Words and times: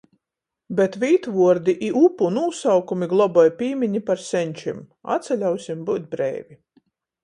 Bet 0.79 0.95
vītvuordi 1.03 1.75
i 1.89 1.91
upu 2.01 2.31
nūsaukumi 2.39 3.11
globoj 3.13 3.47
pīmini 3.63 4.05
par 4.11 4.27
senčim... 4.33 4.85
Atsaļausim 5.21 5.91
byut 5.93 6.15
breivi... 6.19 6.65